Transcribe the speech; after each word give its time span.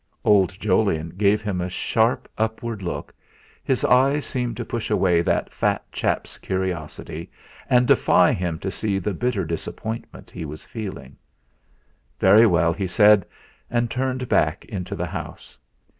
Old 0.25 0.59
Jolyon 0.59 1.09
gave 1.09 1.43
him 1.43 1.61
a 1.61 1.69
sharp 1.69 2.27
upward 2.35 2.81
look, 2.81 3.13
his 3.63 3.85
eyes 3.85 4.25
seemed 4.25 4.57
to 4.57 4.65
push 4.65 4.89
away 4.89 5.21
that 5.21 5.53
fat 5.53 5.83
chap's 5.91 6.39
curiosity, 6.39 7.29
and 7.69 7.87
defy 7.87 8.33
him 8.33 8.57
to 8.65 8.71
see 8.71 8.97
the 8.97 9.13
bitter 9.13 9.45
disappointment 9.45 10.31
he 10.31 10.43
was 10.43 10.65
feeling. 10.65 11.17
"Very 12.19 12.47
well," 12.47 12.73
he 12.73 12.87
said, 12.87 13.27
and 13.69 13.91
turned 13.91 14.27
back 14.27 14.65
into 14.65 14.95
the 14.95 15.05
house. 15.05 15.55